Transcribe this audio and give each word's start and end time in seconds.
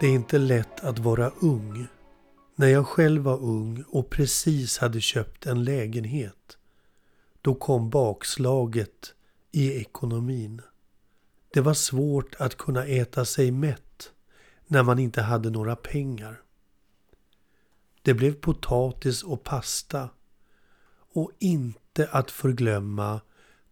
Det 0.00 0.06
är 0.06 0.10
inte 0.10 0.38
lätt 0.38 0.80
att 0.80 0.98
vara 0.98 1.30
ung. 1.40 1.86
När 2.54 2.66
jag 2.66 2.86
själv 2.86 3.22
var 3.22 3.38
ung 3.38 3.84
och 3.88 4.10
precis 4.10 4.78
hade 4.78 5.00
köpt 5.00 5.46
en 5.46 5.64
lägenhet, 5.64 6.58
då 7.42 7.54
kom 7.54 7.90
bakslaget 7.90 9.14
i 9.52 9.72
ekonomin. 9.72 10.62
Det 11.52 11.60
var 11.60 11.74
svårt 11.74 12.34
att 12.38 12.56
kunna 12.56 12.86
äta 12.86 13.24
sig 13.24 13.50
mätt 13.50 14.12
när 14.66 14.82
man 14.82 14.98
inte 14.98 15.22
hade 15.22 15.50
några 15.50 15.76
pengar. 15.76 16.42
Det 18.02 18.14
blev 18.14 18.34
potatis 18.34 19.22
och 19.22 19.44
pasta 19.44 20.08
och 21.12 21.32
inte 21.38 22.08
att 22.10 22.30
förglömma 22.30 23.20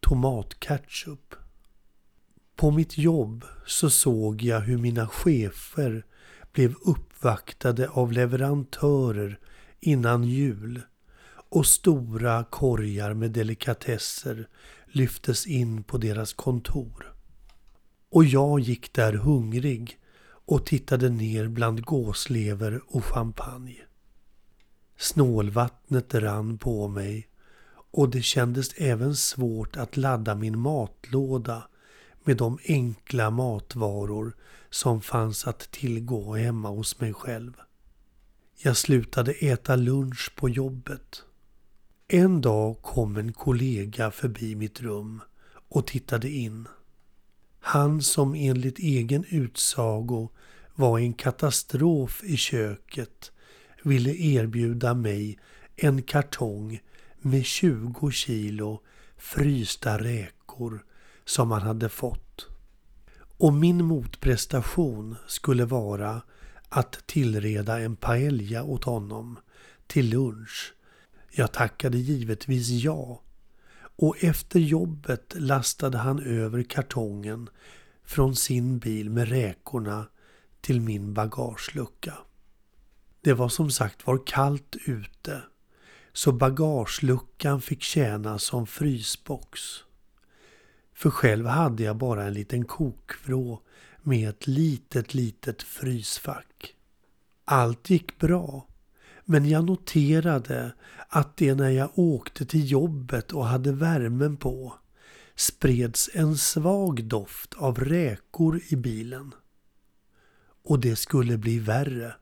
tomatketchup. 0.00 1.34
På 2.56 2.70
mitt 2.70 2.98
jobb 2.98 3.44
så 3.66 3.90
såg 3.90 4.42
jag 4.42 4.60
hur 4.60 4.78
mina 4.78 5.08
chefer 5.08 6.04
blev 6.52 6.74
uppvaktade 6.84 7.88
av 7.88 8.12
leverantörer 8.12 9.38
innan 9.80 10.24
jul 10.24 10.82
och 11.48 11.66
stora 11.66 12.44
korgar 12.44 13.14
med 13.14 13.30
delikatesser 13.30 14.48
lyftes 14.86 15.46
in 15.46 15.82
på 15.82 15.98
deras 15.98 16.32
kontor. 16.32 17.14
Och 18.10 18.24
jag 18.24 18.60
gick 18.60 18.92
där 18.92 19.12
hungrig 19.12 19.98
och 20.24 20.66
tittade 20.66 21.08
ner 21.08 21.48
bland 21.48 21.84
gåslever 21.84 22.80
och 22.86 23.04
champagne. 23.04 23.82
Snålvattnet 24.98 26.14
rann 26.14 26.58
på 26.58 26.88
mig 26.88 27.28
och 27.90 28.08
det 28.08 28.22
kändes 28.22 28.72
även 28.76 29.16
svårt 29.16 29.76
att 29.76 29.96
ladda 29.96 30.34
min 30.34 30.58
matlåda 30.58 31.68
med 32.24 32.36
de 32.36 32.58
enkla 32.68 33.30
matvaror 33.30 34.36
som 34.70 35.00
fanns 35.00 35.46
att 35.46 35.70
tillgå 35.70 36.34
hemma 36.34 36.68
hos 36.68 37.00
mig 37.00 37.12
själv. 37.12 37.52
Jag 38.62 38.76
slutade 38.76 39.32
äta 39.32 39.76
lunch 39.76 40.32
på 40.36 40.48
jobbet. 40.48 41.22
En 42.08 42.40
dag 42.40 42.82
kom 42.82 43.16
en 43.16 43.32
kollega 43.32 44.10
förbi 44.10 44.54
mitt 44.54 44.80
rum 44.80 45.20
och 45.68 45.86
tittade 45.86 46.30
in. 46.30 46.68
Han 47.60 48.02
som 48.02 48.34
enligt 48.34 48.78
egen 48.78 49.24
utsago 49.28 50.28
var 50.74 50.98
en 50.98 51.12
katastrof 51.12 52.22
i 52.24 52.36
köket 52.36 53.32
ville 53.82 54.10
erbjuda 54.10 54.94
mig 54.94 55.38
en 55.76 56.02
kartong 56.02 56.80
med 57.20 57.44
20 57.44 58.10
kilo 58.10 58.82
frysta 59.16 59.98
räkor 59.98 60.84
som 61.24 61.50
han 61.50 61.62
hade 61.62 61.88
fått. 61.88 62.46
Och 63.38 63.52
min 63.52 63.84
motprestation 63.84 65.16
skulle 65.26 65.64
vara 65.64 66.22
att 66.68 67.06
tillreda 67.06 67.80
en 67.80 67.96
paella 67.96 68.62
åt 68.62 68.84
honom 68.84 69.38
till 69.86 70.10
lunch. 70.10 70.74
Jag 71.30 71.52
tackade 71.52 71.98
givetvis 71.98 72.68
ja. 72.68 73.22
Och 73.96 74.24
efter 74.24 74.60
jobbet 74.60 75.34
lastade 75.36 75.98
han 75.98 76.22
över 76.22 76.62
kartongen 76.62 77.48
från 78.04 78.36
sin 78.36 78.78
bil 78.78 79.10
med 79.10 79.28
räkorna 79.28 80.06
till 80.60 80.80
min 80.80 81.14
bagagelucka. 81.14 82.14
Det 83.20 83.32
var 83.32 83.48
som 83.48 83.70
sagt 83.70 84.06
var 84.06 84.26
kallt 84.26 84.76
ute 84.86 85.42
så 86.12 86.32
bagageluckan 86.32 87.60
fick 87.60 87.82
tjäna 87.82 88.38
som 88.38 88.66
frysbox. 88.66 89.60
För 91.02 91.10
själv 91.10 91.46
hade 91.46 91.82
jag 91.82 91.96
bara 91.96 92.24
en 92.24 92.32
liten 92.32 92.64
kokvrå 92.64 93.62
med 94.02 94.28
ett 94.28 94.46
litet, 94.46 95.14
litet 95.14 95.62
frysfack. 95.62 96.74
Allt 97.44 97.90
gick 97.90 98.18
bra. 98.18 98.66
Men 99.24 99.48
jag 99.48 99.64
noterade 99.64 100.72
att 101.08 101.36
det 101.36 101.54
när 101.54 101.70
jag 101.70 101.90
åkte 101.94 102.46
till 102.46 102.70
jobbet 102.70 103.32
och 103.32 103.46
hade 103.46 103.72
värmen 103.72 104.36
på 104.36 104.74
spreds 105.34 106.10
en 106.14 106.36
svag 106.36 107.04
doft 107.04 107.54
av 107.54 107.78
räkor 107.78 108.60
i 108.68 108.76
bilen. 108.76 109.34
Och 110.64 110.80
det 110.80 110.96
skulle 110.96 111.38
bli 111.38 111.58
värre. 111.58 112.14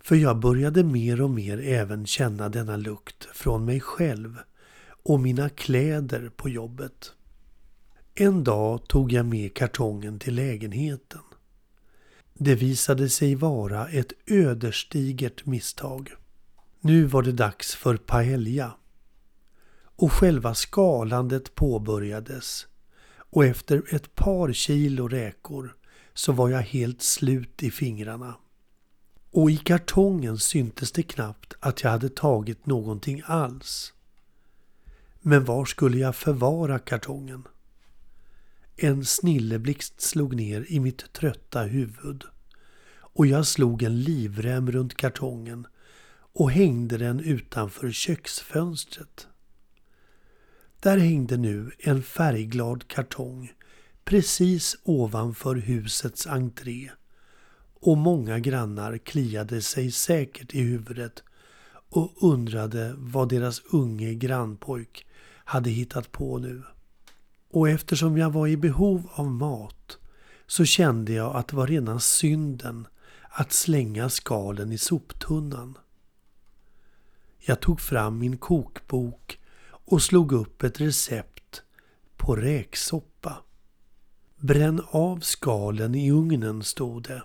För 0.00 0.16
jag 0.16 0.38
började 0.38 0.84
mer 0.84 1.22
och 1.22 1.30
mer 1.30 1.58
även 1.58 2.06
känna 2.06 2.48
denna 2.48 2.76
lukt 2.76 3.24
från 3.24 3.64
mig 3.64 3.80
själv 3.80 4.38
och 5.02 5.20
mina 5.20 5.48
kläder 5.48 6.30
på 6.36 6.48
jobbet. 6.48 7.12
En 8.16 8.44
dag 8.44 8.88
tog 8.88 9.12
jag 9.12 9.26
med 9.26 9.54
kartongen 9.54 10.18
till 10.18 10.34
lägenheten. 10.34 11.20
Det 12.34 12.54
visade 12.54 13.08
sig 13.08 13.34
vara 13.34 13.88
ett 13.88 14.12
ödesdigert 14.26 15.46
misstag. 15.46 16.12
Nu 16.80 17.04
var 17.04 17.22
det 17.22 17.32
dags 17.32 17.74
för 17.74 17.96
paella. 17.96 18.76
Och 19.96 20.12
själva 20.12 20.54
skalandet 20.54 21.54
påbörjades. 21.54 22.66
Och 23.16 23.44
efter 23.44 23.94
ett 23.94 24.14
par 24.14 24.52
kilo 24.52 25.08
räkor 25.08 25.76
så 26.12 26.32
var 26.32 26.48
jag 26.48 26.62
helt 26.62 27.02
slut 27.02 27.62
i 27.62 27.70
fingrarna. 27.70 28.36
Och 29.30 29.50
i 29.50 29.56
kartongen 29.56 30.38
syntes 30.38 30.92
det 30.92 31.02
knappt 31.02 31.54
att 31.60 31.82
jag 31.82 31.90
hade 31.90 32.08
tagit 32.08 32.66
någonting 32.66 33.22
alls. 33.26 33.92
Men 35.20 35.44
var 35.44 35.64
skulle 35.64 35.98
jag 35.98 36.16
förvara 36.16 36.78
kartongen? 36.78 37.44
En 38.76 39.04
snilleblixt 39.04 40.00
slog 40.00 40.36
ner 40.36 40.66
i 40.68 40.80
mitt 40.80 41.12
trötta 41.12 41.62
huvud 41.62 42.24
och 42.96 43.26
jag 43.26 43.46
slog 43.46 43.82
en 43.82 44.00
livrem 44.00 44.72
runt 44.72 44.94
kartongen 44.94 45.66
och 46.32 46.50
hängde 46.50 46.98
den 46.98 47.20
utanför 47.20 47.90
köksfönstret. 47.90 49.28
Där 50.80 50.98
hängde 50.98 51.36
nu 51.36 51.70
en 51.78 52.02
färgglad 52.02 52.88
kartong 52.88 53.52
precis 54.04 54.76
ovanför 54.82 55.54
husets 55.54 56.26
entré 56.26 56.90
och 57.74 57.96
många 57.96 58.38
grannar 58.38 58.98
kliade 58.98 59.62
sig 59.62 59.90
säkert 59.90 60.54
i 60.54 60.60
huvudet 60.60 61.22
och 61.88 62.12
undrade 62.20 62.94
vad 62.96 63.28
deras 63.28 63.62
unge 63.72 64.14
grannpojk 64.14 65.06
hade 65.44 65.70
hittat 65.70 66.12
på 66.12 66.38
nu. 66.38 66.62
Och 67.54 67.68
eftersom 67.68 68.18
jag 68.18 68.30
var 68.30 68.46
i 68.46 68.56
behov 68.56 69.10
av 69.14 69.26
mat 69.26 69.98
så 70.46 70.64
kände 70.64 71.12
jag 71.12 71.36
att 71.36 71.48
det 71.48 71.56
var 71.56 71.66
rena 71.66 72.00
synden 72.00 72.86
att 73.28 73.52
slänga 73.52 74.08
skalen 74.08 74.72
i 74.72 74.78
soptunnan. 74.78 75.78
Jag 77.38 77.60
tog 77.60 77.80
fram 77.80 78.18
min 78.18 78.36
kokbok 78.36 79.38
och 79.66 80.02
slog 80.02 80.32
upp 80.32 80.62
ett 80.62 80.80
recept 80.80 81.62
på 82.16 82.36
räksoppa. 82.36 83.36
Bränn 84.36 84.82
av 84.90 85.20
skalen 85.20 85.94
i 85.94 86.10
ugnen 86.10 86.62
stod 86.62 87.02
det. 87.02 87.22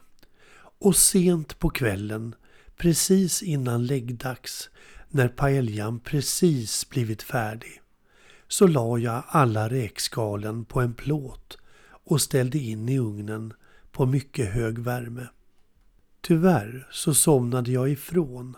Och 0.80 0.96
sent 0.96 1.60
på 1.60 1.70
kvällen, 1.70 2.36
precis 2.78 3.42
innan 3.42 3.86
läggdags, 3.86 4.70
när 5.08 5.28
paellan 5.28 6.00
precis 6.00 6.90
blivit 6.90 7.24
färdig, 7.24 7.79
så 8.50 8.68
la 8.68 8.98
jag 8.98 9.24
alla 9.28 9.70
räkskalen 9.70 10.66
på 10.66 10.82
en 10.82 10.94
plåt 10.94 11.58
och 12.04 12.22
ställde 12.22 12.58
in 12.58 12.90
i 12.90 13.00
ugnen 13.00 13.54
på 13.92 14.06
mycket 14.06 14.54
hög 14.54 14.80
värme. 14.80 15.28
Tyvärr 16.22 16.88
så 16.92 17.14
somnade 17.14 17.72
jag 17.72 17.90
ifrån 17.90 18.56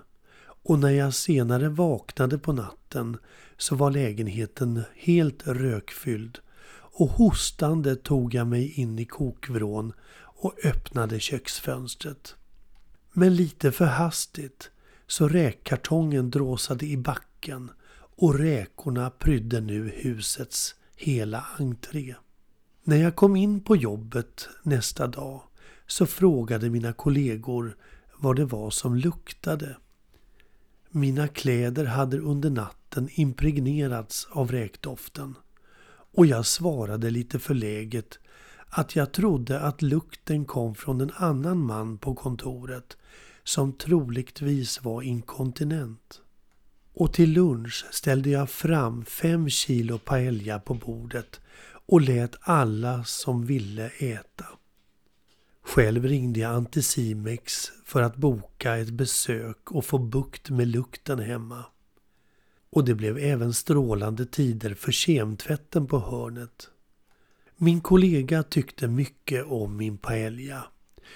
och 0.63 0.79
när 0.79 0.89
jag 0.89 1.13
senare 1.13 1.69
vaknade 1.69 2.38
på 2.38 2.53
natten 2.53 3.17
så 3.57 3.75
var 3.75 3.91
lägenheten 3.91 4.83
helt 4.95 5.47
rökfylld 5.47 6.39
och 6.73 7.09
hostande 7.09 7.95
tog 7.95 8.33
jag 8.33 8.47
mig 8.47 8.79
in 8.79 8.99
i 8.99 9.05
kokvrån 9.05 9.93
och 10.17 10.65
öppnade 10.65 11.19
köksfönstret. 11.19 12.35
Men 13.13 13.35
lite 13.35 13.71
för 13.71 13.85
hastigt 13.85 14.71
så 15.07 15.27
räkkartongen 15.27 16.29
dråsade 16.29 16.85
i 16.85 16.97
backen 16.97 17.71
och 18.16 18.40
räkorna 18.40 19.10
prydde 19.10 19.62
nu 19.62 19.92
husets 19.96 20.75
hela 20.96 21.46
entré. 21.60 22.16
När 22.84 22.98
jag 22.98 23.16
kom 23.16 23.36
in 23.36 23.63
på 23.63 23.75
jobbet 23.75 24.50
nästa 24.63 25.08
dag 25.08 25.42
så 25.88 26.06
frågade 26.06 26.69
mina 26.69 26.94
kollegor 26.94 27.78
vad 28.18 28.36
det 28.36 28.46
var 28.46 28.69
som 28.69 28.96
luktade. 28.96 29.78
Mina 30.90 31.28
kläder 31.28 31.86
hade 31.86 32.19
under 32.19 32.50
natten 32.50 33.10
impregnerats 33.12 34.28
av 34.31 34.52
räkdoften 34.52 35.36
och 36.13 36.25
jag 36.25 36.46
svarade 36.46 37.10
lite 37.10 37.40
förläget 37.40 38.19
att 38.68 38.96
jag 38.96 39.12
trodde 39.12 39.60
att 39.60 39.81
lukten 39.81 40.46
kom 40.46 40.75
från 40.75 41.02
en 41.02 41.12
annan 41.16 41.58
man 41.58 41.98
på 41.98 42.16
kontoret 42.16 42.98
som 43.44 43.74
troligtvis 43.74 44.84
var 44.84 45.02
inkontinent. 45.02 46.22
Och 46.93 47.13
till 47.13 47.31
lunch 47.31 47.85
ställde 47.91 48.29
jag 48.29 48.49
fram 48.49 49.05
fem 49.05 49.49
kilo 49.49 49.97
paella 49.97 50.59
på 50.59 50.73
bordet 50.73 51.39
och 51.85 52.01
lät 52.01 52.35
alla 52.41 53.03
som 53.03 53.45
ville 53.45 53.89
äta. 53.89 54.45
Själv 55.63 56.05
ringde 56.05 56.39
jag 56.39 56.51
Anticimex 56.51 57.71
för 57.85 58.01
att 58.01 58.15
boka 58.15 58.77
ett 58.77 58.89
besök 58.89 59.71
och 59.71 59.85
få 59.85 59.97
bukt 59.97 60.49
med 60.49 60.67
lukten 60.67 61.19
hemma. 61.19 61.65
Och 62.69 62.85
det 62.85 62.95
blev 62.95 63.17
även 63.17 63.53
strålande 63.53 64.25
tider 64.25 64.73
för 64.73 64.91
kemtvätten 64.91 65.88
på 65.88 65.99
hörnet. 65.99 66.69
Min 67.57 67.81
kollega 67.81 68.43
tyckte 68.43 68.88
mycket 68.88 69.45
om 69.45 69.77
min 69.77 69.97
paella 69.97 70.63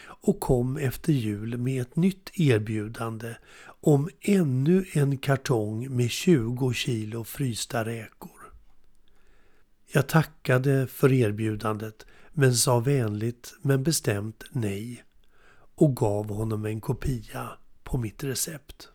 och 0.03 0.39
kom 0.39 0.77
efter 0.77 1.13
jul 1.13 1.57
med 1.57 1.81
ett 1.81 1.95
nytt 1.95 2.31
erbjudande 2.33 3.35
om 3.87 4.09
ännu 4.21 4.85
en 4.93 5.17
kartong 5.17 5.95
med 5.95 6.09
20 6.09 6.73
kilo 6.73 7.23
frysta 7.23 7.85
räkor. 7.85 8.53
Jag 9.91 10.07
tackade 10.07 10.87
för 10.87 11.13
erbjudandet 11.13 12.05
men 12.31 12.55
sa 12.55 12.79
vänligt 12.79 13.53
men 13.61 13.83
bestämt 13.83 14.43
nej 14.51 15.03
och 15.75 15.95
gav 15.95 16.29
honom 16.29 16.65
en 16.65 16.81
kopia 16.81 17.49
på 17.83 17.97
mitt 17.97 18.23
recept. 18.23 18.89